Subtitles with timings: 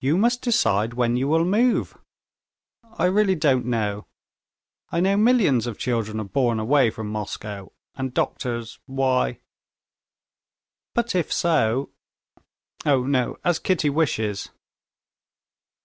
[0.00, 1.96] "You must decide when you will move."
[2.98, 4.08] "I really don't know.
[4.90, 8.80] I know millions of children are born away from Moscow, and doctors...
[8.86, 9.38] why...."
[10.92, 11.90] "But if so...."
[12.84, 14.50] "Oh, no, as Kitty wishes."